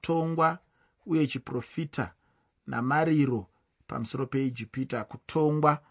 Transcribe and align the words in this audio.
kutongwa 0.00 0.58
uye 1.06 1.26
chiprofita 1.26 2.12
namariro 2.66 3.46
pamusoro 3.86 4.26
peijipita 4.26 5.04
kutongwa 5.04 5.82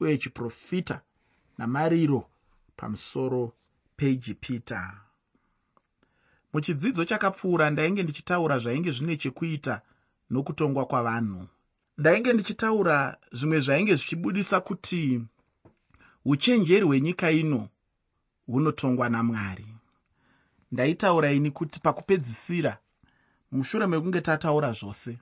uye 0.00 0.18
chiprofita 0.18 1.00
namariro 1.58 2.30
pamusoro 2.76 3.52
peijipita. 3.96 5.00
Muchidzidzo 6.52 7.04
chakapfuura 7.04 7.70
ndainge 7.70 8.02
ndichitaura 8.02 8.58
zvainge 8.58 8.90
zvine 8.90 9.16
chekuita 9.16 9.82
nokutongwa 10.30 10.86
kwavanhu. 10.86 11.48
Ndainge 11.98 12.32
ndichitaura 12.32 13.16
zvimwe 13.32 13.60
zvainge 13.60 13.94
zvichibudisa 13.94 14.60
kuti 14.60 15.20
uchenjeri 16.24 16.84
hwenyika 16.84 17.30
ino 17.30 17.68
hunotongwa 18.46 19.08
namwari. 19.08 19.66
Ndaitaura 20.72 21.32
ini 21.32 21.50
kuti 21.50 21.80
pakupedzisira 21.80 22.78
mushure 23.54 23.86
mekunge 23.86 24.20
tataura 24.20 24.72
zvose 24.72 25.18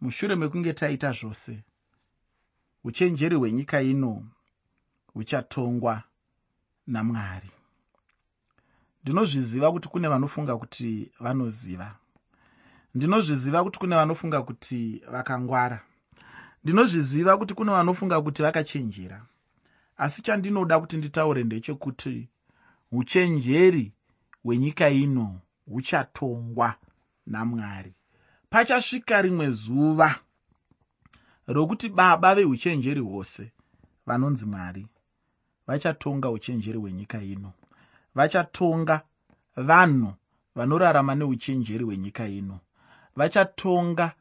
mushure 0.00 0.36
mekunge 0.36 0.72
taita 0.72 1.12
zvose 1.12 1.62
uchenjeri 2.84 3.36
hwenyika 3.36 3.82
ino 3.82 4.24
huchatongwa 5.14 6.02
namwari. 6.86 7.50
Ndinozviziva 9.02 9.72
kuti 9.72 9.88
kune 9.88 10.08
vanofunga 10.08 10.56
kuti 10.56 11.10
vanoziva. 11.20 11.96
Ndinozviziva 12.94 13.64
kuti 13.64 13.78
kune 13.78 13.96
vanofunga 13.96 14.42
kuti 14.42 15.02
vakangwara. 15.12 15.80
Ndinozviziva 16.64 17.38
kuti 17.38 17.54
kune 17.54 17.72
vanofunga 17.72 18.22
kuti 18.22 18.42
vakachenjera. 18.42 19.26
Asi 19.96 20.22
chandinoda 20.22 20.80
kuti 20.80 20.96
nditaure 20.96 21.44
ndechekuti 21.44 22.28
uchenjeri 22.92 23.92
hwenyika 24.44 24.90
ino 24.90 25.40
huchatongwa 25.66 26.74
namwari. 27.26 27.94
Pachasvika 28.50 29.22
rimwe 29.22 29.50
zuva 29.50 30.18
rokuti 31.46 31.88
baba 31.88 32.34
veuchenjeri 32.34 33.00
hwose 33.00 33.52
vanonzi 34.06 34.46
mwari 34.46 34.86
vachatonga 35.66 36.30
uchenjeri 36.30 36.78
hwenyika 36.78 37.22
ino. 37.22 37.52
Vachatonga 38.14 39.00
vanhu 39.56 40.12
vanorarama 40.54 41.14
neuchenjeri 41.14 41.84
hwenyika 41.84 42.28
ino. 42.28 42.60
Vachatonga 43.16 44.12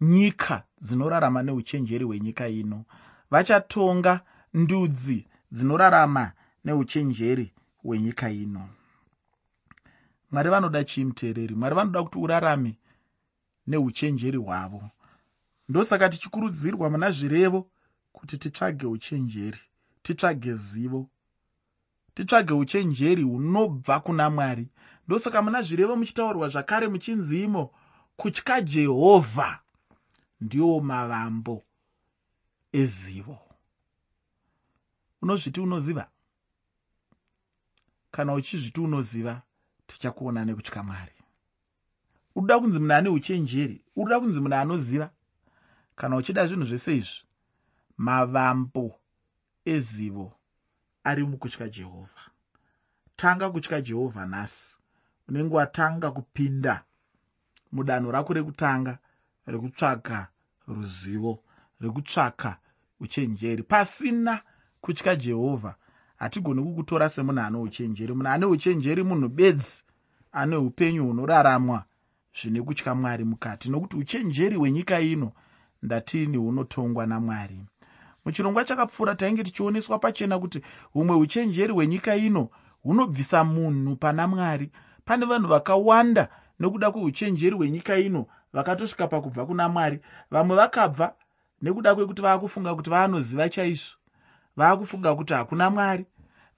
nyika 0.00 0.62
dzinorarama 0.80 1.42
neuchenjeri 1.42 2.04
hwenyika 2.04 2.48
ino. 2.48 2.84
Vachatonga 3.30 4.20
ndudzi 4.54 5.26
dzinorarama 5.52 6.32
neuchenjeri 6.64 7.52
hwenyika 7.82 8.30
ino 8.30 8.68
mwari 10.34 10.50
vanoda 10.50 10.84
chii 10.84 11.04
muteereri 11.04 11.54
mwari 11.54 11.74
vanoda 11.74 12.02
kuti 12.02 12.18
urarame 12.18 12.78
neuchenjeri 13.66 14.38
hwavo. 14.38 14.90
Ndosaka 15.68 16.08
tichikurudzirwa 16.08 16.90
muna 16.90 17.10
zvirevo 17.10 17.70
kuti 18.12 18.38
titsvage 18.38 18.86
uchenjeri 18.86 19.58
titsvage 20.02 20.54
zivo 20.54 21.10
titsvage 22.14 22.54
uchenjeri 22.54 23.22
hunobva 23.22 24.00
kuna 24.00 24.30
mwari. 24.30 24.68
Ndosaka 25.06 25.42
muna 25.42 25.62
zvirevo 25.62 25.96
muchitaurwa 25.96 26.48
zvakare 26.48 26.88
muchinzi 26.88 27.42
imo 27.42 27.70
kutya 28.16 28.60
jehovha 28.60 29.58
ndiwo 30.40 30.80
mavambo 30.80 31.62
ezivo. 32.72 33.38
Unozviti 35.22 35.60
unoziva? 35.60 36.08
Kana 38.10 38.34
uchizviti 38.34 38.80
unoziva 38.80 39.42
tichakuona 39.94 40.44
nekutya 40.44 40.82
mwari. 40.82 41.12
Uruda 42.34 42.58
kunzi 42.58 42.78
munhu 42.78 42.94
ane 42.94 43.08
uchenjeri 43.08 43.84
uruda 43.96 44.20
kunzi 44.20 44.40
munhu 44.40 44.56
anoziva? 44.56 45.10
Kana 45.96 46.16
uchida 46.16 46.46
zvinhu 46.46 46.64
zvese 46.64 46.96
izvi 46.96 47.22
mavambo 47.96 48.98
ezivo 49.64 50.32
ari 51.04 51.22
mukutya 51.24 51.68
jehovha. 51.68 52.22
Tanga 53.16 53.50
kutya 53.50 53.80
jehovha 53.80 54.26
nhasi. 54.26 54.76
Unenge 55.28 55.54
watanga 55.54 56.10
kupinda 56.10 56.84
mudanho 57.72 58.10
rako 58.10 58.32
rekutanga 58.32 58.98
rekutsvaka 59.46 60.28
ruzivo 60.68 61.42
rekutsvaka 61.80 62.56
uchenjeri. 63.00 63.62
Pasina 63.62 64.42
kutya 64.80 65.16
jehovha 65.16 65.74
hatigoni 66.24 66.62
kukutora 66.62 67.08
semunhu 67.08 67.40
ane 67.40 67.58
uchenjeri. 67.58 68.14
Munhu 68.14 68.28
ane 68.30 68.46
uchenjeri 68.46 69.02
munhu 69.02 69.28
bedzi 69.28 69.84
ane 70.32 70.56
upenyu 70.56 71.06
hunoraramwa 71.06 71.84
zvine 72.42 72.62
kutya 72.62 72.94
mwari 72.94 73.24
mukati. 73.24 73.70
Nokuti 73.70 73.96
uchenjeri 73.96 74.56
hwenyika 74.56 75.00
ino 75.00 75.32
ndatini 75.82 76.36
hunotongwa 76.36 77.06
namwari. 77.06 77.60
Muchirongwa 78.24 78.64
chakapfuura 78.64 79.14
tainge 79.14 79.44
tichioneswa 79.44 79.98
pachena 79.98 80.38
kuti 80.38 80.62
humwe 80.92 81.16
uchenjeri 81.16 81.72
hwenyika 81.72 82.16
ino 82.16 82.48
hunobvisa 82.82 83.44
munhu 83.44 83.96
pana 83.96 84.26
mwari. 84.28 84.70
Pane 85.04 85.26
vanhu 85.26 85.48
vakawanda 85.48 86.28
nekuda 86.60 86.90
kweuchenjeri 86.90 87.56
hwenyika 87.56 87.96
ino 87.98 88.26
vakatosvika 88.52 89.08
pakubva 89.08 89.46
kuna 89.46 89.68
mwari. 89.68 90.00
Vamwe 90.30 90.56
vakabva 90.56 91.14
nekuda 91.62 91.94
kwekuti 91.94 92.22
vaakufunga 92.22 92.74
kuti 92.74 92.90
vaanoziva 92.90 93.48
chaizvo. 93.48 93.96
Vaakufunga 94.56 95.14
kuti 95.14 95.32
hakuna 95.34 95.70
mwari 95.70 96.06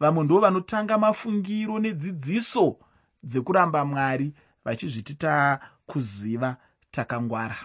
vamwe 0.00 0.24
ndo 0.24 0.40
vanotanga 0.40 0.98
mafungiro 0.98 1.78
nedzidziso 1.78 2.76
dzekuramba 3.24 3.84
mwari 3.84 4.34
vachizviti 4.64 5.14
taakuziva 5.14 6.56
takangwara. 6.90 7.56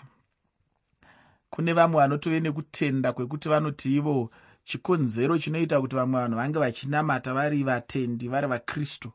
Kune 1.49 1.73
vamwe 1.73 1.97
vanotove 2.01 2.39
nekutenda 2.39 3.13
kwekuti 3.13 3.49
vanoti 3.49 3.95
ivo 3.95 4.31
chikonzero 4.63 5.37
chinoita 5.37 5.81
kuti 5.81 5.95
vamwe 5.95 6.21
vanhu 6.21 6.35
vange 6.37 6.59
vachinamata 6.59 7.33
vari 7.33 7.63
vatendi 7.63 8.27
vari 8.27 8.47
vakristu. 8.47 9.11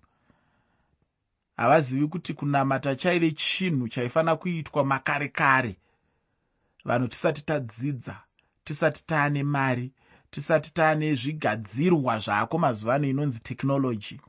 Havazivi 1.56 2.06
kuti 2.09 2.34
kunamata 2.34 2.97
chaive 2.97 3.31
chinhu 3.31 3.88
chaifanira 3.88 4.37
kuitwa 4.37 4.84
makare 4.84 5.28
kare 5.28 5.78
vanhu 6.84 7.09
tisati 7.09 7.43
tadzidza 7.44 8.16
tisati 8.65 9.04
taane 9.06 9.43
mari 9.43 9.93
tisati 10.37 10.71
taane 10.75 11.15
zvigadzirwa 11.15 12.19
zvaako 12.19 12.59
mazuva 12.59 12.95
ano 12.95 13.07
inonzi 13.09 13.41
tekinoloji 13.41 14.21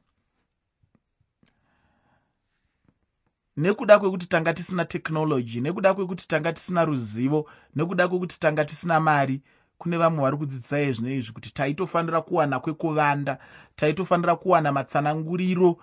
nekuda 3.58 4.00
kwekuti 4.00 4.26
tanga 4.28 4.54
tisina 4.54 4.86
tekinoloji 4.86 5.62
nekuda 5.62 5.94
kwekuti 5.94 6.28
tanga 6.28 6.54
tisina 6.54 6.86
ruzivo 6.86 7.50
nekuda 7.76 8.08
kwekuti 8.08 8.40
tanga 8.40 8.66
tisina 8.66 9.00
mari 9.00 9.42
kune 9.78 9.98
vamwe 9.98 10.22
vari 10.24 10.38
kudzidzisai 10.38 10.94
zvino 10.94 11.16
izvi 11.16 11.32
kuti 11.34 11.54
taitofanira 11.54 12.22
kuwana 12.22 12.60
kwekuvanda 12.60 13.38
taitofanira 13.76 14.36
kuwana 14.36 14.72
matsananguriro 14.72 15.78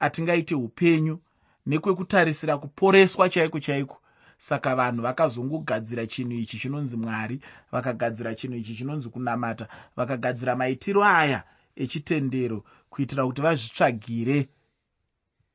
atingaite 0.00 0.54
upenyu 0.54 1.18
nekwekutarisira 1.66 2.58
kuporeswa 2.58 3.28
chaiko 3.28 3.60
chaiko 3.60 3.96
saka 4.38 4.76
vanhu 4.76 5.02
vakazongogadzira 5.02 6.06
chinhu 6.06 6.32
ichi 6.32 6.58
chinonzi 6.58 6.96
mwari 6.96 7.40
vakagadzira 7.72 8.34
chinhu 8.34 8.56
ichi 8.56 8.76
chinonzi 8.76 9.08
kunamata 9.08 9.68
vakagadzira 9.96 10.56
maitiro 10.56 11.04
aya 11.04 11.42
echitendero 11.76 12.64
kuitira 12.90 13.26
kuti 13.26 13.40
vazvitsvagire. 13.42 14.48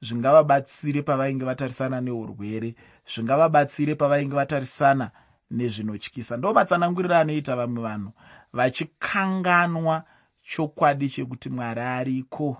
Zvingavabatsire 0.01 1.01
pavainge 1.01 1.45
vatarisana 1.45 2.01
neurwere 2.01 2.75
zvingavabatsire 3.11 3.95
pavainge 3.95 4.35
vatarisana 4.35 5.11
nezvinotyisa. 5.51 6.37
Ndo 6.37 6.53
matsananguriro 6.53 7.15
anoita 7.15 7.55
vamwe 7.55 7.81
vanhu 7.83 8.11
vachikanganwa 8.53 10.03
chokwadi 10.43 11.09
chekuti 11.09 11.49
mwari 11.49 11.81
ariko? 11.81 12.57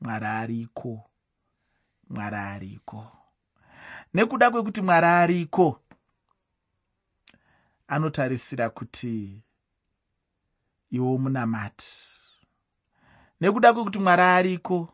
Mwari 0.00 0.26
ariko? 0.26 0.90
Mwari 2.10 2.36
ariko 2.36 3.19
nekuda 4.14 4.50
kwekuti 4.50 4.80
mwari 4.82 5.06
ariko 5.06 5.80
anotarisira 7.88 8.70
kuti 8.70 9.42
iwo 10.90 11.18
munamati. 11.18 11.86
Nekuda 13.40 13.72
kwekuti 13.72 13.98
mwari 13.98 14.22
ariko 14.22 14.88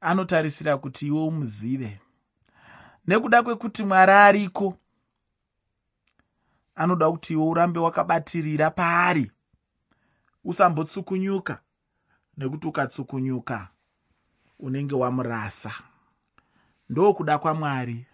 anotarisira 0.00 0.76
kuti 0.76 1.06
iwe 1.06 1.20
umuzive. 1.22 2.00
Nekuda 3.06 3.42
kwekuti 3.42 3.84
mwari 3.84 4.12
ariko 4.12 4.78
anoda 6.74 7.10
kuti 7.10 7.32
iwe 7.32 7.44
urambe 7.44 7.80
wakabatirira 7.80 8.70
paari. 8.70 9.30
Usambotsukunyuka 10.44 11.60
nekuti 12.36 12.66
ukatsukunyuka 12.66 13.68
unenge 14.58 14.94
wamurasa. 14.94 15.72
Ndokuda 16.88 17.38
kwamwari 17.38 18.06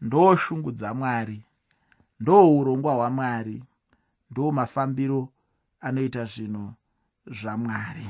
ndo 0.00 0.36
shungu 0.36 0.72
dzamwari 0.72 1.38
ndo 2.20 2.58
urongwa 2.58 2.92
hwamwari 2.94 3.62
ndo 4.30 4.52
mafambiro 4.52 5.28
anoita 5.80 6.24
zvinhu 6.24 6.72
zvamwari 7.26 8.06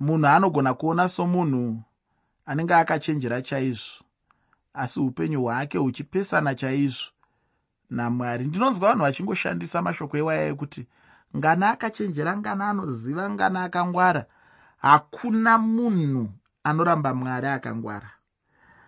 munhu 0.00 0.26
anogona 0.26 0.74
kuona 0.74 1.08
somunhu 1.08 1.82
anenge 2.46 2.74
akachenjera 2.74 3.42
chaizvo 3.42 4.04
asi 4.74 5.00
upenyu 5.00 5.42
hwake 5.42 5.78
huchipesana 5.78 6.54
chaizvo. 6.54 7.10
Namwari 7.90 8.44
ndinonzwa 8.44 8.88
vanhu 8.88 9.04
vachingoshandisa 9.04 9.82
mashoko 9.82 10.16
ewaya 10.16 10.44
ekuti 10.52 10.82
ngana 11.36 11.70
akachenjera 11.70 12.32
ngana 12.36 12.70
anoziva 12.70 13.30
ngana 13.30 13.58
akangwara 13.66 14.22
hakuna 14.78 15.58
munhu 15.58 16.22
anoramba 16.68 17.14
mwari 17.14 17.46
akangwara 17.46 18.10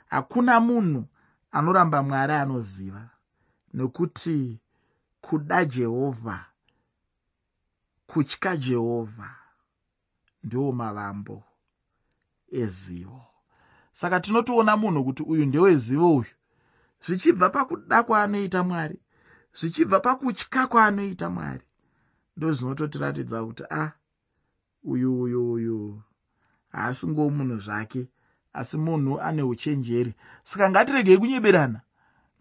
hakuna 0.06 0.60
munhu 0.60 1.08
anoramba 1.56 2.02
mwari 2.02 2.32
anoziva 2.32 3.10
nekuti 3.74 4.60
kuda 5.20 5.64
jehovha 5.64 6.38
kutya 8.06 8.56
jehovha 8.56 9.30
ndiwo 10.44 10.72
mavambo 10.72 11.44
ezivo. 12.62 13.22
Saka 13.92 14.20
tinotoona 14.20 14.76
munhu 14.76 15.04
kuti 15.04 15.22
uyu 15.22 15.44
ndewezivo 15.46 16.16
uyu. 16.16 16.34
Zvichibva 17.04 17.50
pakuda 17.50 18.02
kwaanoita 18.02 18.62
mwari 18.68 18.98
zvichibva 19.58 20.00
pakutya 20.00 20.66
kwaanoita 20.66 21.30
mwari 21.30 21.66
ndo 22.36 22.52
zvinototiratidza 22.52 23.44
kuti 23.44 23.64
a 23.70 23.82
ah, 23.82 23.92
uyu 24.84 25.20
uyu 25.22 25.52
uyu 25.52 26.02
haasingowo 26.72 27.30
munhu 27.36 27.56
zvake 27.64 28.02
asi 28.56 28.76
munhu 28.76 29.20
ane 29.20 29.42
uchenjeri. 29.42 30.12
Saka 30.44 30.70
ngatiregei 30.70 31.18
kunyeberana 31.18 31.80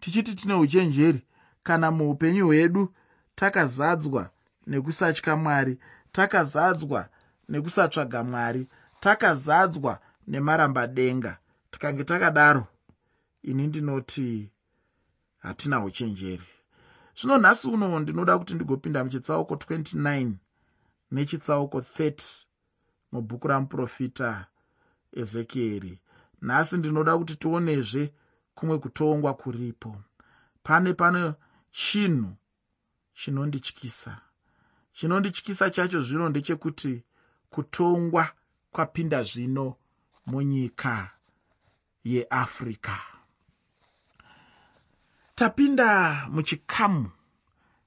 tichiti 0.00 0.34
tine 0.34 0.54
uchenjeri. 0.54 1.20
Kana 1.62 1.90
muupenyu 1.90 2.46
hwedu 2.46 2.94
takazadzwa 3.34 4.30
nekusatya 4.66 5.36
mwari 5.36 5.78
takazadzwa 6.12 7.08
nekusatsvaga 7.48 8.24
mwari 8.24 8.62
takazadzwa 9.00 9.98
nemarambadenga 10.26 11.38
tikange 11.70 12.04
takadaro 12.04 12.66
ini 13.42 13.66
ndinoti 13.66 14.50
hatina 15.38 15.84
uchenjeri. 15.84 16.46
Zvino 17.20 17.38
nhasi 17.38 17.68
uno 17.68 17.98
ndinoda 18.00 18.38
kuti 18.38 18.54
ndigopinda 18.54 19.04
muchitsauko 19.04 19.54
29 19.54 20.32
nechitsauko 21.10 21.78
30 21.78 22.44
mubhuku 23.12 23.48
ramuprofita 23.48 24.46
ezekieri 25.20 25.98
nhasi 26.42 26.76
ndinoda 26.76 27.18
kuti 27.18 27.36
tionezve 27.36 28.12
kumwe 28.54 28.78
kutongwa 28.78 29.34
kuripo. 29.34 29.96
Pane 30.62 30.94
pane 30.94 31.34
chinhu 31.70 32.36
chinondityisa. 33.14 34.20
Chinondityisa 34.92 35.70
chacho 35.70 36.02
zvino 36.02 36.28
ndechekuti 36.28 37.04
kutongwa 37.50 38.32
kwapinda 38.72 39.22
zvino 39.22 39.76
munyika 40.26 41.10
yeafrica. 42.04 42.96
Tapinda 45.34 46.26
muchikamu 46.28 47.10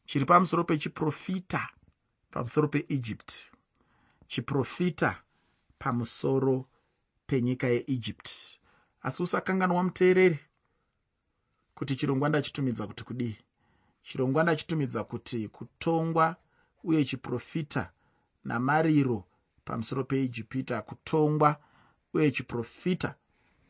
chiri 0.05 0.25
pamusoro 0.25 0.63
pechiprofita 0.63 1.69
pamusoro 2.31 2.67
peegypt. 2.67 3.31
Chiprofita 4.27 5.21
pamusoro 5.79 6.65
penyika 7.29 7.67
yeegypt. 7.67 8.27
Asi 9.01 9.23
usakanganwa 9.23 9.83
muteereri 9.83 10.39
kuti 11.75 11.95
chirongwa 11.95 12.29
ndachitumidza 12.29 12.87
kuti 12.87 13.03
kudii? 13.03 13.37
Chirongwa 14.03 14.43
ndachitumidza 14.43 15.03
kuti 15.03 15.47
kutongwa 15.47 16.35
uye 16.83 17.05
chiprofita 17.05 17.91
namariro 18.43 19.23
pamusoro 19.65 20.03
peijipita 20.03 20.81
kutongwa 20.81 21.49
uye 22.13 22.31
chiprofita 22.31 23.15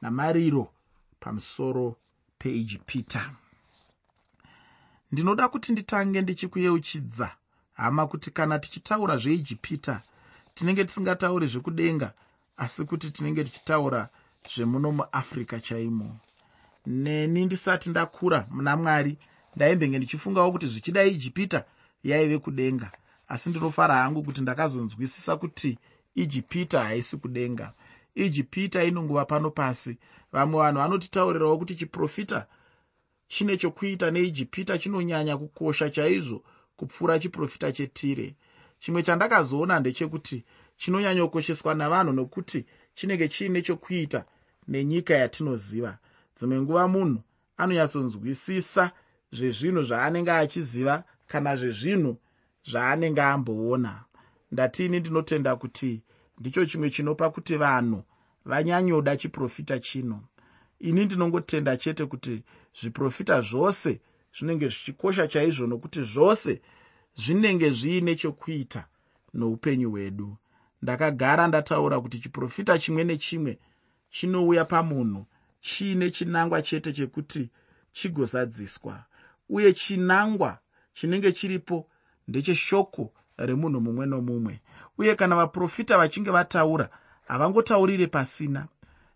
namariro 0.02 0.74
pamusoro 1.20 1.96
peijipita 2.38 3.36
ndinoda 5.12 5.50
kuti 5.50 5.72
nditange 5.72 6.22
ndichikuyeuchidza 6.22 7.36
hama 7.74 8.08
kuti 8.08 8.32
kana 8.32 8.60
tichitaura 8.60 9.18
zveijipita 9.18 10.02
tinenge 10.56 10.86
tisingatauri 10.86 11.48
zvekudenga 11.48 12.14
asi 12.64 12.86
kuti 12.86 13.08
tinenge 13.12 13.44
tichitaura 13.44 14.10
zvemuno 14.56 14.92
muafrica 14.92 15.60
chaimo. 15.68 16.18
Neni 16.86 17.46
ndisati 17.46 17.90
ndakura 17.90 18.40
muna 18.52 18.78
mwari 18.78 19.18
ndaimbenge 19.56 19.98
ndichifungawo 19.98 20.52
kuti 20.52 20.68
zvichida 20.68 21.04
ijipita 21.04 21.60
yaive 22.04 22.38
kudenga 22.38 22.92
asi 23.28 23.50
ndinofara 23.50 23.96
hangu 23.96 24.24
kuti 24.24 24.42
ndakazonzwisisa 24.42 25.38
kuti 25.38 25.78
ijipita 26.16 26.84
haisi 26.84 27.18
kudenga. 27.18 27.74
Ijipita 28.16 28.84
inonguva 28.84 29.26
pano 29.26 29.50
pasi. 29.52 29.98
Vamwe 30.32 30.60
vanhu 30.64 30.80
vanotitaurirawo 30.82 31.58
kuti 31.58 31.76
chiprofita 31.76 32.46
chine 33.28 33.58
chokuita 33.58 34.12
neijipita 34.12 34.78
chinonyanya 34.78 35.38
kukosha 35.38 35.90
chaizvo 35.90 36.44
kupfuura 36.78 37.20
chiprofita 37.20 37.72
chetire. 37.72 38.36
Chimwe 38.80 39.04
chandakazoona 39.04 39.80
ndechekuti 39.80 40.44
chinonyanyokosheswa 40.80 41.76
navanhu 41.76 42.14
nokuti 42.14 42.66
chinenge 42.96 43.28
chiine 43.28 43.62
chokuita 43.62 44.26
nenyika 44.68 45.14
yatinoziva. 45.22 45.98
Dzimwe 46.36 46.62
nguva 46.62 46.88
munhu 46.94 47.20
anonyatsonzwisisa 47.62 48.84
zvezvinhu 49.38 49.82
zvaanenge 49.90 50.32
achiziva 50.32 50.96
kana 51.28 51.52
zvezvinhu 51.60 52.12
zvaanenge 52.70 53.22
amboona. 53.22 53.94
Ndatiini 54.52 55.00
ndinotenda 55.00 55.56
kuti 55.56 56.02
ndicho 56.40 56.66
chimwe 56.66 56.90
chinopa 56.90 57.30
kuti 57.30 57.56
vanhu 57.64 58.00
vanyanyoda 58.46 59.18
chiprofita 59.18 59.80
chino. 59.80 60.18
Ini 60.80 61.06
ndinongotenda 61.06 61.78
chete 61.78 62.06
kuti 62.06 62.44
zviprofita 62.80 63.42
zvose 63.42 63.92
zvinenge 64.36 64.68
zvichikosha 64.68 65.28
chaizvo 65.28 65.68
nokuti 65.68 66.02
zvose 66.04 66.62
zvinenge 67.22 67.70
zviine 67.70 68.16
chokuita 68.16 68.82
noupenyu 69.34 69.90
hwedu 69.92 70.38
ndakagara 70.82 71.48
ndataura 71.48 72.02
kuti 72.02 72.20
chiprofita 72.20 72.80
chimwe 72.80 73.04
nechimwe 73.04 73.60
chinouya 74.10 74.66
pamunhu 74.66 75.26
chiine 75.62 76.12
chinangwa 76.12 76.62
chete 76.62 76.94
chekuti 76.94 77.50
chigozadziswa 77.94 79.04
uye 79.50 79.74
chinangwa 79.74 80.60
chinenge 80.94 81.32
chiripo 81.32 81.90
ndecheshoko 82.28 83.14
remunhu 83.38 83.82
mumwe 83.82 84.06
nomumwe. 84.06 84.60
Uye 84.98 85.16
kana 85.16 85.36
vaprofita 85.36 85.98
vachinge 85.98 86.32
vataura 86.32 86.90
havangotaurire 87.28 88.08
pasina. 88.08 88.68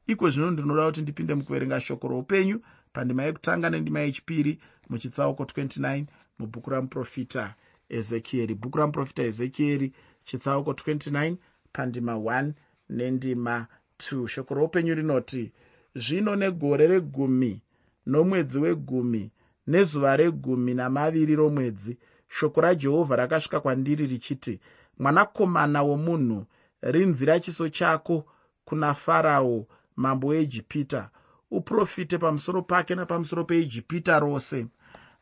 Iko 0.08 0.30
zvino 0.30 0.52
ndinoda 0.52 0.86
kuti 0.86 1.02
ndipinde 1.02 1.34
mukuverenga 1.36 1.82
shoko 1.82 2.08
roupenyu 2.08 2.62
pandima 2.94 3.24
yekutanga 3.24 3.70
nendima 3.70 4.00
yechipiri 4.00 4.60
muchitsauko 4.90 5.44
29 5.44 6.06
mubhuku 6.40 6.70
ramuprofita 6.70 7.56
ezekieri. 7.90 8.56
Bhuku 8.56 8.78
ramuprofita 8.78 9.24
ezekieri 9.24 9.94
chitsauko 10.24 10.72
29 10.72 11.36
pandima 11.74 12.14
1 12.16 12.52
nendima 12.90 13.68
2 14.12 14.28
shoko 14.28 14.54
roupenyu 14.54 14.96
rinoti 14.96 15.52
zvino 15.96 16.36
negore 16.36 16.88
regumi 16.88 17.62
nomwedzi 18.06 18.58
wegumi 18.64 19.32
nezuva 19.68 20.18
regumi 20.18 20.74
namaviri 20.74 21.36
romwedzi 21.36 21.98
shoko 22.36 22.62
rajehovha 22.62 23.16
rakasvika 23.16 23.60
kwandiri 23.60 24.06
richiti 24.08 24.60
mwanakomana 25.00 25.80
womunhu 25.84 26.46
rinzira 26.82 27.40
chiso 27.40 27.70
chako 27.70 28.26
kuna 28.66 28.94
farao 28.94 29.68
mambo 29.96 30.28
weijipita 30.28 31.10
uprofite 31.52 32.18
pamusoro 32.18 32.62
pake 32.62 32.96
napamusoro 32.96 33.44
peijipita 33.44 34.20
rose. 34.20 34.68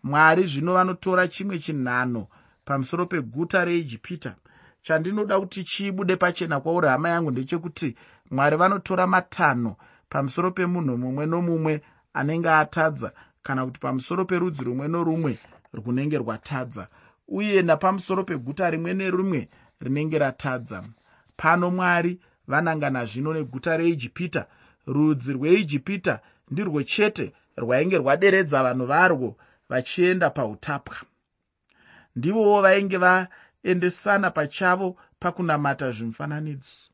Mwari 0.03 0.45
zvino 0.47 0.73
vanotora 0.73 1.27
chimwe 1.27 1.59
chinhano 1.59 2.27
pamusoro 2.65 3.05
peguta 3.05 3.65
reijipita 3.65 4.35
chandinoda 4.81 5.39
kuti 5.39 5.63
chiibude 5.63 6.15
pachena 6.15 6.59
kwauri 6.59 6.87
hama 6.87 7.09
yangu 7.09 7.31
ndechekuti 7.31 7.95
mwari 8.31 8.55
vanotora 8.57 9.07
matanho 9.07 9.77
pamusoro 10.09 10.51
pemunhu 10.51 10.97
mumwe 10.97 11.25
nomumwe 11.25 11.81
anenge 12.13 12.49
atadza 12.49 13.11
kana 13.43 13.65
kuti 13.65 13.79
pamusoro 13.79 14.25
perudzi 14.25 14.63
rumwe 14.63 14.87
norumwe 14.87 15.39
runenge 15.73 16.17
rwatadza 16.17 16.87
uye 17.31 17.61
napamusoro 17.61 18.23
peguta 18.23 18.69
rimwe 18.69 18.93
nerimwe 18.93 19.49
rinenge 19.81 20.19
ratadza. 20.19 20.83
Pano 21.37 21.71
mwari 21.71 22.19
vanangana 22.47 23.05
zvino 23.05 23.33
neguta 23.33 23.77
reijipita 23.77 24.45
rudzi 24.87 25.33
rweijipita 25.33 26.19
ndirwo 26.51 26.83
chete 26.83 27.33
rwainge 27.57 27.97
rwaderedza 27.97 28.63
vanhu 28.63 28.85
varwo 28.85 29.35
vachienda 29.69 30.29
pautapwa. 30.29 30.95
Ndivowo 32.15 32.61
vainge 32.61 32.97
vaendesana 33.63 34.31
pachavo 34.31 34.97
pakunamata 35.19 35.91
zvimufananidzo. 35.91 36.89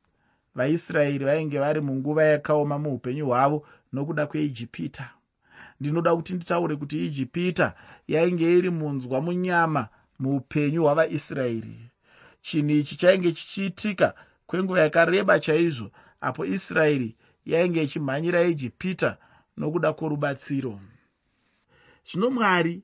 Vaisraeri 0.55 1.25
vainge 1.25 1.59
vari 1.59 1.81
munguva 1.81 2.24
yakaoma 2.24 2.79
muupenyu 2.79 3.25
hwavo 3.25 3.67
nokuda 3.93 4.27
kweijipita. 4.27 5.09
Ndinoda 5.79 6.15
kuti 6.15 6.33
nditaure 6.33 6.75
kuti 6.75 7.05
ijipita 7.05 7.75
yainge 8.07 8.57
iri 8.57 8.69
munzwa 8.69 9.21
munyama 9.21 9.88
muupenyu 10.19 10.81
hwavaisraeri 10.83 11.89
chinhu 12.41 12.71
ichi 12.71 12.95
chainge 12.97 13.31
chichiitika 13.31 14.13
kwenguva 14.47 14.79
yakareba 14.81 15.39
chaizvo 15.39 15.91
apo 16.21 16.45
israeri 16.45 17.15
yainge 17.45 17.83
ichimhanyira 17.83 18.43
ijipita 18.43 19.17
nokuda 19.57 19.93
kworubatsiro. 19.93 20.79
Zvino 22.12 22.29
mwari 22.29 22.83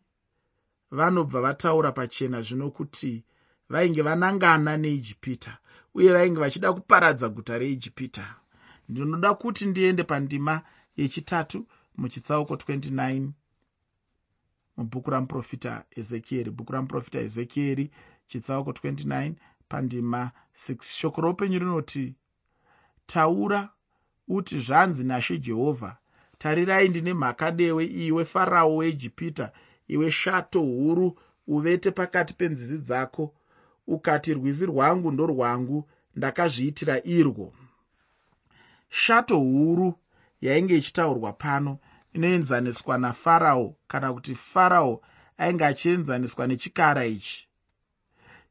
vanobva 0.91 1.41
vataura 1.41 1.91
pachena 1.91 2.41
zvino 2.41 2.71
kuti 2.71 3.23
vainge 3.69 4.01
vanangana 4.01 4.77
neijipita 4.77 5.57
uye 5.95 6.13
vainge 6.13 6.39
vachida 6.39 6.73
kuparadza 6.73 7.29
guta 7.29 7.57
reijipita 7.57 8.35
ndinoda 8.89 9.33
kuti 9.33 9.65
ndiende 9.65 10.03
pandima 10.03 10.61
yechitatu 10.97 11.67
muchitsauko 11.97 12.53
29 12.55 13.29
mubhuku 14.77 15.09
ramuprofita 15.11 15.83
ezekieri. 15.99 16.51
Bhuku 16.51 16.71
ramuprofita 16.73 17.19
ezekieri 17.19 17.91
chitsauko 18.27 18.71
29 18.71 19.33
pandima 19.69 20.31
6 20.69 20.83
shoko 20.99 21.21
roupenyu 21.21 21.59
rinoti 21.59 22.15
taura 23.07 23.69
uti 24.27 24.59
zvanzi 24.59 25.03
nashe 25.03 25.37
jehovha 25.37 25.97
tarirai 26.37 26.89
ndine 26.89 27.13
mhaka 27.13 27.51
dewe 27.51 27.85
iwe 27.85 28.25
farao 28.25 28.75
weijipita 28.75 29.51
iwe 29.87 30.11
shato 30.11 30.59
huru 30.61 31.19
uvete 31.47 31.91
pakati 31.91 32.33
penzizi 32.33 32.77
dzako 32.77 33.33
ukati 33.87 34.33
rwizi 34.33 34.65
rwangu 34.65 35.11
ndorwangu 35.11 35.89
ndakazviitira 36.15 37.03
irwo. 37.03 37.53
Shato 38.89 39.37
huru 39.39 39.93
yainge 40.41 40.77
ichitaurwa 40.77 41.33
pano 41.33 41.77
inoenzaniswa 42.13 42.97
nafarao 42.97 43.75
kana 43.87 44.13
kuti 44.13 44.35
farao 44.35 45.01
ainge 45.37 45.65
achienzaniswa 45.65 46.47
nechikara 46.47 47.05
ichi. 47.05 47.47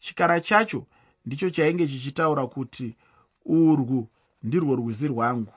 Chikara 0.00 0.40
chacho 0.40 0.86
ndicho 1.26 1.50
chainge 1.50 1.88
chichitaura 1.88 2.46
kuti 2.46 2.96
urwu 3.44 4.08
ndirwo 4.42 4.76
rwizi 4.76 5.08
rwangu. 5.08 5.52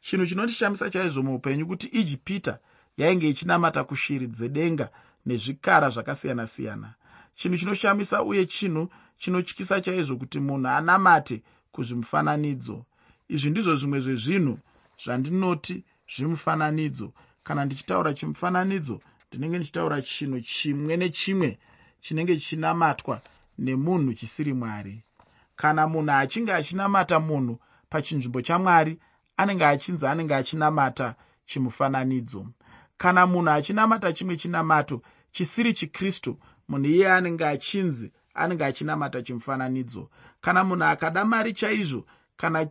Chinhu 0.00 0.26
chinondishamisa 0.26 0.90
chaizvo 0.90 1.22
muupenyu 1.22 1.66
kuti 1.66 1.86
ijipita 1.86 2.58
yainge 2.96 3.28
ichinamata 3.28 3.84
kushiri 3.84 4.26
dzedenga 4.26 4.88
nezvikara 5.26 5.88
zvakasiyana-siyana. 5.90 6.94
Chinhu 7.34 7.56
chinoshamisa 7.58 8.22
uye 8.22 8.46
chinhu 8.46 8.88
chinotyisa 9.18 9.80
chaizvo 9.80 10.16
kuti 10.16 10.40
munhu 10.40 10.68
anamate 10.68 11.42
kuzvimufananidzo. 11.72 12.84
Izvi 13.28 13.50
ndizvo 13.50 13.74
zvimwe 13.76 14.00
zvezvinhu 14.00 14.54
zvandinoti 15.02 15.84
zvimufananidzo. 16.14 17.12
Kana 17.44 17.64
ndichitaura 17.64 18.14
chimufananidzo 18.14 19.00
ndinenge 19.28 19.56
ndichitaura 19.58 20.02
chinhu 20.02 20.40
chimwe 20.40 20.96
nechimwe 20.96 21.58
chinenge 22.00 22.36
chinamatwa 22.36 23.20
nemunhu 23.58 24.14
chisiri 24.14 24.52
mwari. 24.52 25.02
Kana 25.56 25.86
munhu 25.86 26.12
achinge 26.12 26.52
achinamata 26.52 27.20
munhu 27.20 27.54
pachinzvimbo 27.90 28.42
chamwari 28.42 28.98
anenge 29.36 29.64
achinzi 29.66 30.06
anenge 30.06 30.34
achinamata 30.34 31.14
chimufananidzo. 31.46 32.46
Kana 32.96 33.26
munhu 33.26 33.50
achinamata 33.50 34.12
chimwe 34.12 34.36
chinamato 34.36 35.02
chisiri 35.32 35.74
chikristu 35.74 36.38
munhu 36.68 36.86
iye 36.86 37.12
anenge 37.12 37.46
achinzi 37.46 38.12
anenge 38.34 38.64
achinamata 38.64 39.22
chimufananidzo. 39.22 40.10
Kana 40.40 40.64
munhu 40.64 40.84
akada 40.84 41.24
mari 41.24 41.52
chaizvo 41.52 42.06
kana 42.36 42.68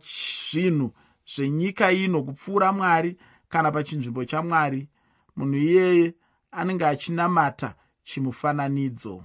zvinhu 0.50 0.94
zvenyika 1.34 1.92
ino 1.92 2.22
kupfuura 2.22 2.72
mwari 2.72 3.18
kana 3.48 3.72
pachinzvimbo 3.72 4.24
chamwari 4.24 4.88
munhu 5.36 5.56
iyeye 5.56 6.14
anenge 6.50 6.86
achinamata 6.86 7.74
chimufananidzo. 8.04 9.24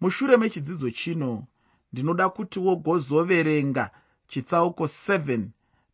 Mushure 0.00 0.36
mechidzidzo 0.36 0.90
chino 0.90 1.46
ndinoda 1.92 2.28
kuti 2.28 2.58
wogozoverenga 2.58 3.90
chitsauko 4.28 4.84
7 4.84 5.46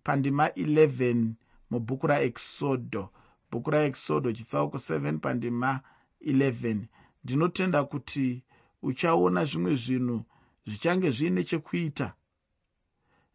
pandima 0.04 0.48
11 0.48 1.26
mubhuku 1.70 2.06
raexodo. 2.06 3.10
Bhuku 3.50 3.70
raexodo 3.70 4.32
chitsauko 4.32 4.78
7 4.78 5.18
pandima 5.18 5.80
11 6.26 6.76
ndinotenda 7.24 7.84
kuti 7.84 8.42
uchaona 8.82 9.44
zvimwe 9.44 9.74
zvinhu 9.76 10.24
zvichange 10.66 11.10
zviine 11.10 11.44
chekuita 11.44 12.08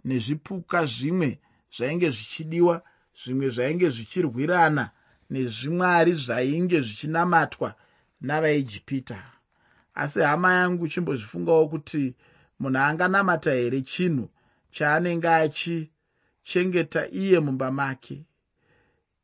nezvipuka 0.06 0.86
zvimwe 0.86 1.40
zvainge 1.76 2.10
zvichidiwa 2.10 2.76
zvimwe 3.22 3.50
zvainge 3.50 3.90
zvichirwirana 3.90 4.86
nezvimwari 5.30 6.14
zvainge 6.14 6.82
zvichinamatwa 6.82 7.70
navaijipita 8.22 9.18
asi 9.96 10.20
hama 10.20 10.54
yangu 10.54 10.88
chimbozvifungawo 10.88 11.68
kuti 11.68 12.16
munhu 12.60 12.80
anganamata 12.80 13.52
here 13.54 13.82
chinhu 13.82 14.30
chaanenge 14.72 15.30
achichengeta 15.30 17.08
iye 17.08 17.40
mumba 17.40 17.72
make? 17.72 18.26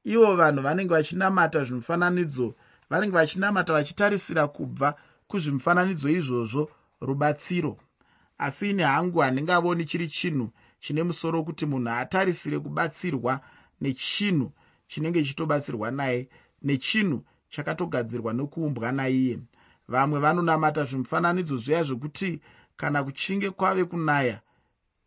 Ivo 0.04 0.36
vanhu 0.36 0.62
vanenge 0.62 0.94
vachinamata 0.94 1.64
zvimufananidzo 1.64 2.56
vanenge 2.90 3.14
vachinamata 3.14 3.74
vachitarisira 3.74 4.48
kubva 4.48 4.96
kuzvimufananidzo 5.32 6.10
izvozvo 6.10 6.64
rubatsiro. 7.08 7.74
Asi 8.38 8.70
ini 8.70 8.84
hangu 8.84 9.20
handingavoni 9.20 9.86
chiri 9.86 10.08
chinhu 10.08 10.52
chine 10.80 11.04
musoro 11.04 11.44
kuti 11.44 11.66
munhu 11.66 11.90
atarisire 11.90 12.60
kubatsirwa 12.60 13.34
nechinhu 13.82 14.48
chinenge 14.88 15.24
chitobatsirwa 15.24 15.92
naye 15.92 16.30
nechinhu 16.64 17.18
chakatogadzirwa 17.50 18.34
nokuumbwa 18.34 18.92
naiye. 18.92 19.40
Vamwe 19.88 20.20
vanonamata 20.20 20.84
zvimufananidzo 20.84 21.58
zviya 21.58 21.84
zvekuti 21.84 22.42
kana 22.78 23.04
kuchinge 23.04 23.50
kwave 23.50 23.86
kunaya 23.86 24.38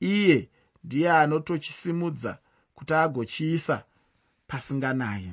iye 0.00 0.48
ndiye 0.84 1.10
anotochisimudza 1.12 2.38
kuti 2.74 2.94
agochiisa 2.94 3.84
pasinganaye. 4.48 5.32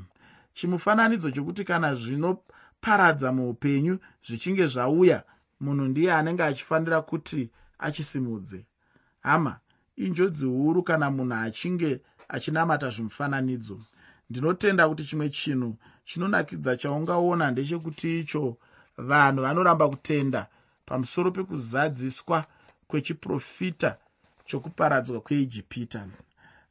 Chimufananidzo 0.54 1.32
chokuti 1.32 1.64
kana 1.64 1.96
zvinoparadza 2.82 3.32
muupenyu 3.32 4.00
zvichinge 4.26 4.68
zvauya 4.68 5.24
munhu 5.60 5.86
ndiye 5.86 6.14
anenge 6.14 6.44
achifanira 6.44 7.02
kuti 7.02 7.50
achisimudze. 7.80 8.66
Hama 9.22 9.60
injodzi 9.98 10.46
huru 10.46 10.84
kana 10.84 11.12
munhu 11.12 11.34
achinge 11.34 12.02
achinamata 12.30 12.90
zvimufananidzo. 12.90 13.80
Ndinotenda 14.30 14.90
kuti 14.90 15.06
chimwe 15.06 15.30
chinhu 15.30 15.78
chinonakidza 16.06 16.78
chaungaona 16.78 17.52
ndechekuti 17.52 18.20
icho 18.20 18.58
vanhu 18.98 19.42
vanoramba 19.42 19.90
kutenda 19.90 20.48
pamusoro 20.86 21.32
pekuzadziswa 21.32 22.46
kwechiprofita 22.88 23.98
chokuparadzwa 24.46 25.22
kweijipita. 25.22 26.08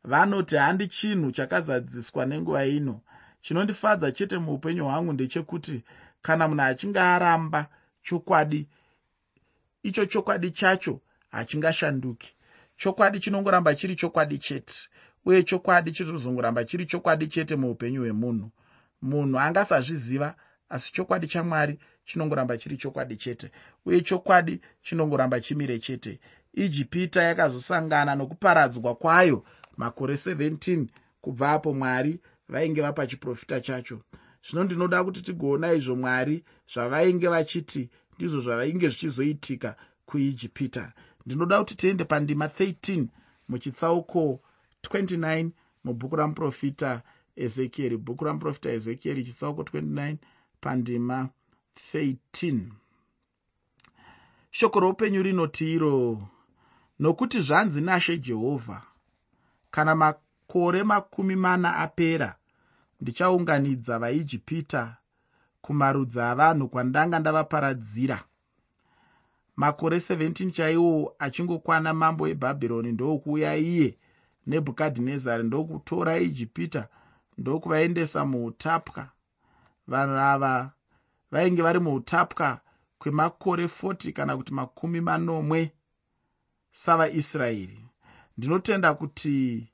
Vanoti 0.05 0.57
handi 0.57 0.89
chinhu 0.89 1.33
chakazadziswa 1.33 2.27
nenguva 2.27 2.67
ino 2.67 3.01
chinondifadza 3.43 4.13
chete 4.13 4.39
muupenyu 4.39 4.85
hwangu 4.85 5.13
ndechekuti 5.13 5.83
kana 6.23 6.49
munhu 6.49 6.63
achinge 6.63 7.01
aramba 7.01 7.67
chokwadi 8.03 8.69
icho 9.83 10.07
chokwadi 10.07 10.51
chacho 10.51 11.01
hachingashanduki. 11.31 12.35
Chokwadi 12.77 13.21
chinongoramba 13.21 13.75
chiri 13.75 13.97
chokwadi 13.97 14.39
chete 14.39 14.75
uye 15.25 15.43
chokwadi 15.43 15.93
chitozongoramba 15.93 16.65
chiri 16.65 16.87
chokwadi 16.87 17.27
chete 17.27 17.57
muupenyu 17.57 18.01
hwemunhu. 18.01 18.51
Munhu 19.03 19.39
angasazviziva 19.39 20.35
asi 20.69 20.93
chokwadi 20.93 21.27
chamwari 21.27 21.79
chinongoramba 22.05 22.59
chiri 22.59 22.77
chokwadi 22.77 23.17
chete 23.17 23.51
uye 23.87 24.01
chokwadi 24.01 24.61
chinongoramba 24.83 25.41
chimire 25.41 25.79
chete. 25.79 26.21
Ijipita 26.55 27.23
yakazosangana 27.23 28.15
nokuparadzwa 28.15 28.95
kwayo 28.95 29.45
makore 29.77 30.15
17 30.15 30.87
kubva 31.21 31.51
apo 31.53 31.75
mwari 31.75 32.21
vainge 32.53 32.81
vapa 32.83 33.07
chiprofita 33.07 33.61
chacho. 33.61 34.01
Zvino 34.45 34.65
ndinoda 34.65 35.05
kuti 35.05 35.23
tigoona 35.23 35.73
izvo 35.73 35.97
mwari 35.97 36.45
zvavainge 36.73 37.29
vachiti 37.29 37.91
ndizvo 38.15 38.41
zvavainge 38.41 38.89
zvichizoitika 38.89 39.77
kuijipita. 40.07 40.93
Ndinoda 41.27 41.59
kuti 41.59 41.75
tiende 41.77 42.05
pandima 42.05 42.47
13 42.47 43.07
muchitsauko 43.49 44.41
29 44.83 45.51
mubhuku 45.85 46.17
ramuprofita 46.17 47.03
ezekieri 47.37 47.97
bhuku 47.97 48.25
ramuprofita 48.25 48.71
ezekieri 48.71 49.25
chitsauko 49.25 49.63
29 49.63 50.17
pandima 50.61 51.29
13 51.95 52.61
shoko 54.51 54.81
roupenyu 54.81 55.23
rinoti 55.23 55.73
iro 55.75 56.29
nokuti 56.99 57.41
zvanzi 57.41 57.81
nashe 57.81 58.19
jehovha 58.19 58.83
kana 59.71 59.95
makore 59.95 60.83
makumi 60.83 61.37
mana 61.37 61.77
apera 61.77 62.40
ndichaunganidza 63.01 63.99
vaijipita 63.99 64.97
kumarudzi 65.63 66.21
avanhu 66.21 66.69
kwandanga 66.69 67.19
ndavaparadzira. 67.19 68.25
Makore 69.57 69.99
17 69.99 70.51
chaiwo 70.51 71.15
achingokwana 71.19 71.95
mambo 71.95 72.25
webhabhironi 72.25 72.93
ndokuuya 72.93 73.57
iye 73.57 73.99
nebhukadhinezari 74.47 75.43
ndokutora 75.45 76.19
ijipita 76.19 76.89
ndokuvaendesa 77.39 78.25
muutapwa. 78.25 79.09
Vanhu 79.87 80.17
ava 80.19 80.73
vainge 81.31 81.63
vari 81.63 81.79
muutapwa 81.79 82.61
kwemakore 82.99 83.67
40 83.67 84.13
kana 84.13 84.37
kuti 84.37 84.55
makumi 84.55 85.01
manomwe. 85.01 85.73
Savaisraeri 86.73 87.85
ndinotenda 88.39 88.95
kuti 88.95 89.69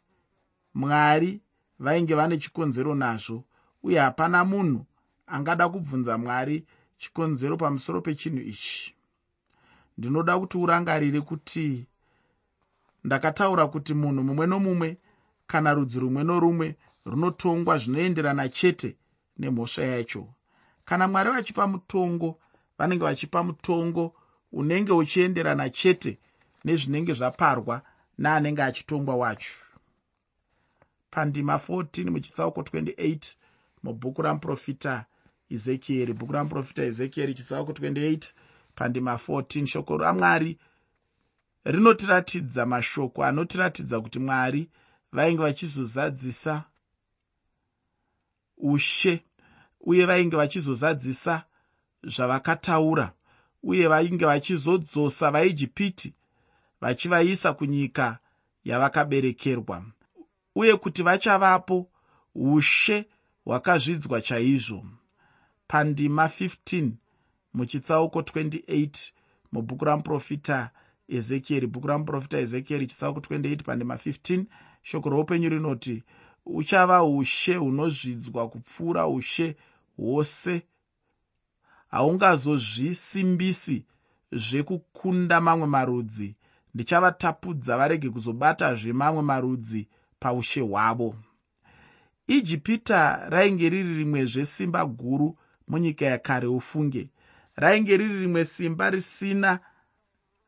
mwari 0.75 1.41
vainge 1.79 2.15
vane 2.15 2.39
chikonzero 2.39 2.95
nazvo 2.95 3.45
uye 3.83 3.99
hapana 4.01 4.45
munhu 4.45 4.87
angada 5.27 5.69
kubvunza 5.69 6.19
mwari 6.19 6.67
chikonzero 6.99 7.57
pamusoro 7.57 8.01
pechinhu 8.01 8.41
ichi. 8.53 8.95
Ndinoda 9.99 10.39
kuti 10.39 10.57
urangarire 10.59 11.21
kuti 11.21 11.87
ndakataura 13.05 13.67
kuti 13.67 13.95
munhu 13.95 14.23
mumwe 14.23 14.47
nomumwe 14.47 14.99
kana 15.47 15.75
rudzi 15.75 15.99
rumwe 16.01 16.23
norumwe 16.25 16.77
runotongwa 17.07 17.79
zvinoenderana 17.79 18.49
chete 18.49 18.97
nemhosva 19.39 19.85
yacho. 19.85 20.29
Kana 20.85 21.09
mwari 21.09 21.31
vachipa 21.31 21.67
mutongo 21.67 22.39
vanenge 22.79 23.05
vachipa 23.05 23.43
mutongo 23.43 24.15
unenge 24.53 24.93
uchienderana 24.93 25.71
chete 25.71 26.19
nezvinenge 26.65 27.13
zvaparwa 27.13 27.83
neanenge 28.19 28.63
achitongwa 28.63 29.17
wacho 29.17 29.66
pandima 31.17 31.57
14 31.57 32.11
muchitsauko 32.11 32.61
28 32.61 33.19
mubhuku 33.83 34.23
ramuprofita 34.23 35.05
ezekieri 35.51 36.13
bhuku 36.13 36.33
ramuprofita 36.33 36.83
ezekieri 36.83 37.35
chitsauko 37.35 37.73
28 37.73 38.33
pandima 38.75 39.15
14 39.15 39.67
shoko 39.67 39.97
ramwari 39.99 40.59
rinotiratidza 41.65 42.67
mashoko 42.67 43.25
anotiratidza 43.25 44.01
kuti 44.01 44.19
mwari 44.19 44.71
vainge 45.13 45.43
vachizozadzisa 45.43 46.65
ushe 48.59 49.25
uye 49.81 50.07
vainge 50.07 50.37
vachizozadzisa 50.37 51.43
zvavakataura 52.03 53.13
uye 53.63 53.89
vainge 53.89 54.25
vachizodzosa 54.25 55.31
vaijipiti 55.31 56.15
vachivaisa 56.81 57.53
kunyika 57.53 58.19
yavakaberekerwa 58.65 59.85
uye 60.57 60.77
kuti 60.77 61.03
vachavapo 61.03 61.89
ushe 62.35 63.07
hwakazvidzwa 63.45 64.21
chaizvo. 64.21 64.87
Pandima 65.69 66.27
15 66.27 66.91
muchitsauko 67.55 68.21
28 68.21 68.91
mubhuku 69.53 69.85
ramuprofita 69.85 70.71
ezekieri. 71.09 71.67
Bhuku 71.67 71.87
ramuprofita 71.87 72.39
ezekieri 72.39 72.87
chitsauko 72.87 73.21
28 73.21 73.63
pandima 73.63 73.95
15 73.95 74.45
shoko 74.83 75.09
roupenyu 75.11 75.49
rinoti 75.49 76.03
uchava 76.47 77.05
ushe 77.05 77.55
hunozvidzwa 77.57 78.49
kupfuura 78.49 79.07
ushe 79.07 79.57
hwose. 79.97 80.63
Haungazozvisimbisi 81.91 83.85
zvekukunda 84.33 85.41
mamwe 85.41 85.67
marudzi. 85.67 86.37
Ndichavatapudza 86.75 87.77
varege 87.77 88.11
kuzobatazve 88.11 88.93
mamwe 88.93 89.23
marudzi 89.23 89.89
paushe 90.21 90.61
hwavo. 90.61 91.17
Ijipita 92.27 93.29
rainge 93.29 93.69
riri 93.69 93.95
rimwezve 93.95 94.47
simba 94.47 94.87
guru 94.87 95.39
munyika 95.69 96.07
yakare 96.07 96.47
ufunge. 96.47 97.09
Rainge 97.57 97.97
riri 97.97 98.19
rimwe 98.21 98.45
simba 98.45 98.91
risina 98.91 99.59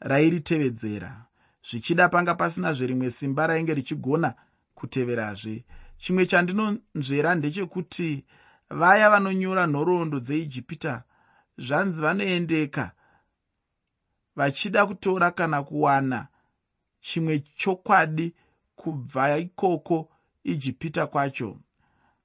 rairitevedzera 0.01 1.25
zvichida 1.71 2.09
panga 2.09 2.35
pasinazve 2.35 2.87
rimwe 2.87 3.11
simba 3.11 3.47
rainge 3.47 3.75
richigona 3.75 4.35
kuteverazve. 4.75 5.65
Chimwe 5.99 6.27
chandinonzvera 6.27 7.35
ndechekuti 7.35 8.25
vaya 8.71 9.11
vanonyora 9.11 9.67
nhoroondo 9.67 10.21
dzeijipita 10.21 11.03
zvanzi 11.59 12.01
vanoendeka 12.01 12.93
vachida 14.37 14.87
kutora 14.87 15.31
kana 15.31 15.63
kuwana 15.63 16.27
chimwe 17.01 17.39
chokwadi 17.39 18.35
kubva 18.79 19.39
ikoko 19.39 19.97
ijipita 20.45 21.07
kwacho. 21.07 21.57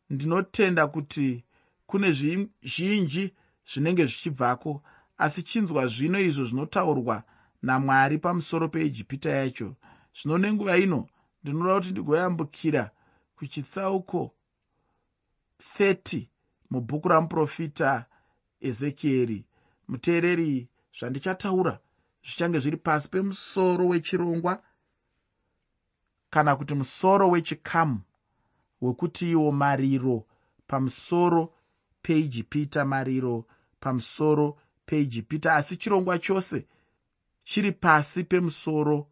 Ndinotenda 0.10 0.88
kuti 0.88 1.44
kune 1.88 2.12
zvizhinji 2.12 3.34
zvinenge 3.70 4.06
zvichibvako 4.06 4.84
asi 5.18 5.44
chinzwa 5.44 5.88
zvino 5.88 6.20
izvo 6.20 6.46
zvinotaurwa 6.46 7.24
namwari 7.62 8.18
pamusoro 8.18 8.68
peijipita 8.74 9.30
yacho. 9.30 9.76
Zvino 10.18 10.38
nenguva 10.38 10.78
ino 10.78 11.00
ndinoda 11.44 11.76
kuti 11.76 11.92
ndigoyambukira 11.92 12.84
kuchitsauko 13.38 14.22
30 15.80 16.28
mubhuku 16.72 17.08
ramuprofita 17.08 18.06
ezekieri. 18.62 19.46
Muteereri 19.88 20.68
zvandichataura 20.98 21.80
zvichange 22.24 22.60
zviri 22.60 22.78
pasi 22.78 23.10
pemusoro 23.10 23.88
wechirongwa 23.88 24.54
kana 26.34 26.56
kuti 26.56 26.74
musoro 26.76 27.30
wechikamu 27.30 28.02
wekuti 28.82 29.32
iwo 29.32 29.52
mariro 29.52 30.26
pamusoro 30.68 31.54
peijipita 32.02 32.86
mariro 32.86 33.46
pamusoro 33.80 34.58
peijipita 34.86 35.56
asi 35.56 35.78
chirongwa 35.78 36.20
chose 36.20 36.68
chiri 37.44 37.72
pasi 37.72 38.24
pemusoro 38.24 39.08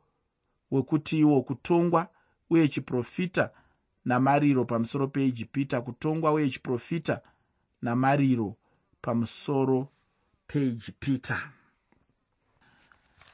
wekuti 0.72 1.20
iwo 1.20 1.42
kutongwa 1.42 2.08
uye 2.50 2.68
chiprofita 2.68 3.50
namariro 4.06 4.66
pamusoro 4.66 5.08
peijipita 5.08 5.82
kutongwa 5.82 6.32
uye 6.34 6.50
chiprofita 6.50 7.22
namariro 7.82 8.56
pamusoro 9.02 9.88
peijipita 10.48 11.52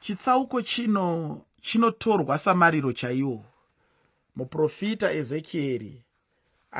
chitsauko 0.00 0.62
chino 0.62 1.06
chinotorwa 1.60 2.38
samariro 2.38 2.92
chaiwo 2.92 3.44
muprofita 4.38 5.08
ezekieri 5.20 5.94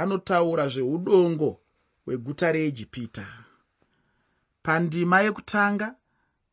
anotaura 0.01 0.65
zveudongo 0.69 1.51
hweguta 2.05 2.53
reijipita 2.53 3.27
pandima 4.63 5.21
yekutanga 5.21 5.89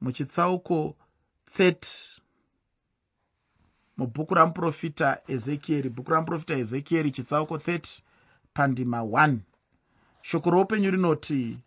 muchitsauko 0.01 0.95
30 1.57 2.19
mubhuku 3.97 4.33
ramuprofita 4.33 5.07
ezekieri 5.33 5.89
bhuku 5.89 6.11
ramuprofita 6.11 6.55
ezekieri 6.63 7.11
chitsauko 7.11 7.55
30 7.55 8.01
pandima 8.53 8.99
1 8.99 9.37
shoko 10.21 10.49
roupenyu 10.49 10.91
rinoti 10.91 11.59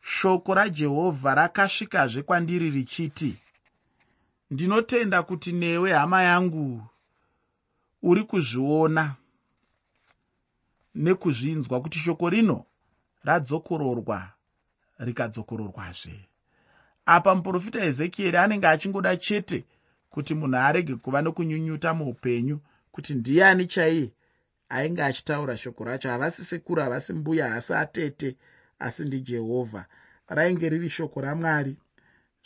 shoko 0.00 0.54
rajehovha 0.54 1.34
rakasvikazve 1.34 2.22
kwandiri 2.22 2.70
richiti 2.70 3.36
ndinotenda 4.50 5.22
kuti 5.22 5.52
newe 5.52 5.92
hama 5.92 6.22
yangu 6.22 6.82
uri 8.02 8.24
kuzviona 8.24 9.14
nekuzvinzwa 10.94 11.80
kuti 11.80 11.98
shoko 11.98 12.30
rino 12.30 12.64
radzokororwa 13.24 14.32
rikadzokororwazve. 14.98 16.28
Apa 17.06 17.34
muprofita 17.34 17.80
ezekieri 17.84 18.36
anenge 18.36 18.66
achingoda 18.68 19.16
chete 19.16 19.64
kuti 20.10 20.34
munhu 20.34 20.56
arege 20.56 20.94
kuva 20.96 21.22
nokunyunyuta 21.22 21.94
muupenyu 21.94 22.60
kuti 22.92 23.14
ndiani 23.14 23.66
chaiye 23.66 24.12
ainge 24.68 25.02
achitaura 25.02 25.56
shoko 25.56 25.84
racho. 25.84 26.08
Havasi 26.08 26.44
sekuru 26.44 26.82
havasi 26.82 27.12
mbuya 27.12 27.48
hasi 27.48 27.72
atete 27.74 28.36
asi 28.78 29.02
ndijehovha 29.04 29.86
rainge 30.28 30.68
riri 30.68 30.90
shoko 30.90 31.20
ramwari. 31.20 31.76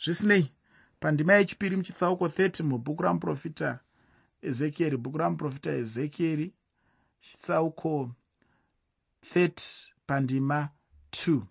Zvisinei 0.03 0.51
pandima 0.99 1.33
yechipiri 1.33 1.75
muchitsauko 1.75 2.27
30 2.27 2.63
mubhuku 2.63 3.03
ramuprofita 3.03 3.79
ezekieri 4.49 4.97
bhuku 4.97 5.17
ramuprofita 5.17 5.71
ezekieri 5.81 6.53
chitsauko 7.21 8.11
30 9.35 9.49
pandima 10.07 10.69
2 11.11 11.41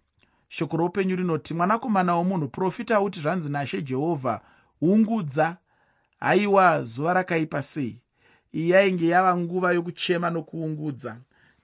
shoko 0.49 0.77
roupenyu 0.77 1.17
rinoti 1.17 1.55
mwanakomana 1.55 2.15
womunhu 2.17 2.49
profita 2.49 3.01
uti 3.01 3.21
zvanzi 3.21 3.49
nashe 3.49 3.83
jehovha 3.83 4.41
ungudza 4.81 5.57
haiwa 6.21 6.83
zuva 6.83 7.15
rakaipa 7.15 7.63
sei? 7.63 8.01
Iyi 8.55 8.71
yainge 8.71 9.07
yava 9.09 9.37
nguva 9.37 9.73
yokuchema 9.73 10.31
nokuungudza. 10.31 11.17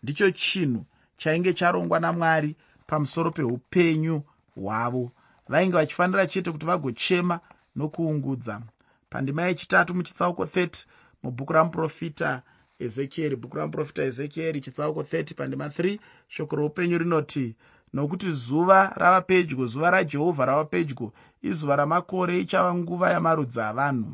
Ndicho 0.03 0.31
chinhu 0.31 0.85
chainge 1.17 1.53
charongwa 1.53 2.01
namwari 2.01 2.57
pamusoro 2.87 3.31
peupenyu 3.31 4.23
hwavo. 4.55 5.13
Vainge 5.49 5.73
vachifanira 5.77 6.27
chete 6.27 6.53
kuti 6.53 6.67
vagochema 6.67 7.41
nokuungudza. 7.77 8.63
Pandima 9.11 9.43
yechitatu 9.43 9.95
muchitsauko 9.95 10.45
30 10.45 10.87
mubhuku 11.23 11.53
ramuprofita 11.53 12.43
ezekieri 12.79 13.37
bhuku 13.37 13.57
ramuprofita 13.57 14.03
ezekieri 14.03 14.61
chitsauko 14.61 15.01
30 15.03 15.35
pandima 15.35 15.67
3 15.69 15.99
shoko 16.29 16.57
roupenyu 16.57 16.99
rinoti 16.99 17.57
nokuti 17.93 18.31
zuva 18.33 18.93
rava 18.97 19.21
pedyo 19.21 19.67
zuva 19.67 19.91
rajehovha 19.91 20.45
rava 20.45 20.65
pedyo 20.65 21.13
izuva 21.43 21.77
ramakore 21.77 22.41
ichava 22.41 22.75
nguva 22.75 23.11
yamarudzi 23.11 23.61
avanhu. 23.61 24.13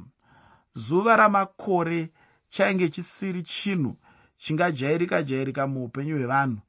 Zuva 0.75 1.17
ramakore 1.17 2.11
chainge 2.51 2.89
chisiri 2.89 3.43
chinhu 3.43 3.97
chingajairika 4.39 5.23
jairika 5.23 5.67
muupenyu 5.67 6.17
hwevanhu. 6.17 6.61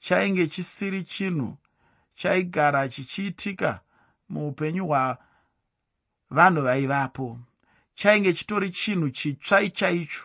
Chainge 0.00 0.46
chisiri 0.46 1.04
chinhu 1.04 1.56
chaigara 2.14 2.88
chichiitika 2.88 3.80
muupenyu 4.28 4.86
hwavanhu 4.86 6.62
vaivapo 6.62 7.38
chainge 8.00 8.32
chitori 8.32 8.70
chinhu 8.70 9.10
chitsva 9.10 9.58
chaicho 9.78 10.24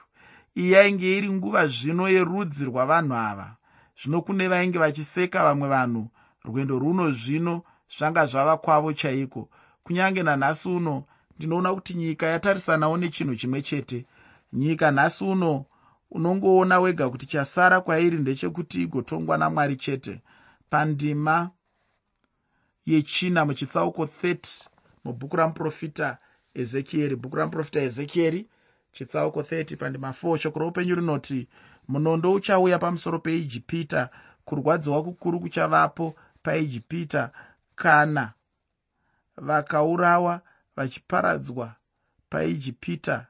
iyi 0.59 0.71
yainge 0.71 1.17
iri 1.17 1.29
nguva 1.31 1.67
zvino 1.67 2.05
yerudzi 2.15 2.63
rwavanhu 2.69 3.15
ava 3.29 3.47
zvino 3.99 4.21
kune 4.25 4.47
vainge 4.51 4.77
vachiseka 4.83 5.43
vamwe 5.47 5.67
vanhu 5.75 6.03
rwendo 6.45 6.79
runo 6.79 7.11
zvino 7.11 7.63
zvanga 7.97 8.25
zvava 8.25 8.57
kwavo 8.57 8.93
chaiko. 8.93 9.49
Kunyange 9.83 10.23
nanhasi 10.23 10.69
uno 10.69 11.03
ndinoona 11.37 11.73
kuti 11.73 11.93
nyika 11.93 12.25
yatarisanawo 12.27 12.97
nechinhu 12.97 13.35
chimwe 13.35 13.61
chete. 13.61 14.05
Nyika 14.53 14.91
nhasi 14.91 15.23
uno 15.23 15.65
unongoona 16.11 16.79
wega 16.79 17.09
kuti 17.09 17.25
chasara 17.25 17.81
kwairi 17.81 18.17
ndechekuti 18.17 18.81
igotongwa 18.81 19.37
namwari 19.37 19.75
chete. 19.75 20.21
Pandima 20.69 21.49
yechina 22.85 23.45
muchitsauko 23.45 24.03
30 24.03 24.67
mubhuku 25.03 25.35
ramuprofita 25.35 26.17
ezekieri 26.53 27.15
bhuku 27.15 27.35
ramuprofita 27.35 27.79
ezekieri 27.81 28.49
chitsauko 28.93 29.41
30 29.41 29.77
pandima 29.77 30.11
4 30.11 30.37
shoko 30.37 30.59
roupenyu 30.59 30.95
rinoti 30.95 31.47
munondo 31.87 32.33
uchauya 32.33 32.79
pamusoro 32.79 33.19
peijipita 33.19 34.09
kurwadziwa 34.45 35.03
kukuru 35.03 35.39
kuchavapo 35.39 36.15
paijipita 36.43 37.31
kana 37.75 38.33
vakaurawa 39.37 40.41
vachiparadzwa 40.75 41.75
paijipita 42.29 43.27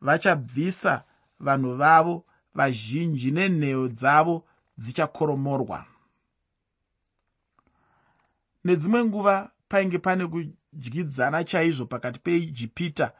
vachabvisa 0.00 1.04
vanhu 1.40 1.76
vavo 1.76 2.24
vazhinji 2.54 3.30
nenheyo 3.30 3.88
dzavo 3.88 4.44
dzichakoromorwa. 4.78 5.84
Nedzimwe 8.64 9.04
nguva 9.04 9.50
painge 9.68 9.98
pane 9.98 10.26
kudyidzana 10.82 11.44
chaizvo 11.44 11.86
pakati 11.86 12.18
peijipita 12.18 13.12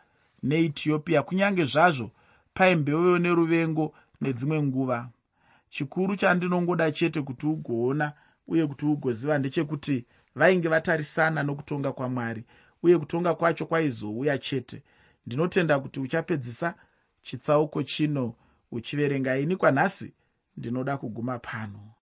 neetiopia 0.42 1.22
kunyange 1.22 1.64
zvazvo 1.64 2.10
paimbewewo 2.54 3.18
neruvengo 3.18 3.94
nedzimwe 4.20 4.62
nguva. 4.62 5.10
Chikuru 5.70 6.16
chandinongoda 6.16 6.92
chete 6.92 7.22
kuti 7.22 7.46
ugoona 7.46 8.12
uye 8.48 8.66
kuti 8.66 8.86
ugoziva 8.86 9.38
ndechekuti 9.38 10.04
vainge 10.34 10.68
vatarisana 10.68 11.42
nokutonga 11.42 11.92
kwamwari 11.92 12.44
uye 12.82 12.98
kutonga 12.98 13.34
kwacho 13.34 13.66
kwaizouya 13.66 14.38
chete. 14.38 14.82
Ndinotenda 15.26 15.78
kuti 15.80 16.00
uchapedzisa 16.00 16.74
chitsauko 17.22 17.82
chino 17.82 18.34
uchiverenga 18.72 19.38
ini 19.38 19.56
kwanhasi 19.56 20.12
ndinoda 20.56 20.96
kuguma 20.96 21.38
pano 21.38 21.92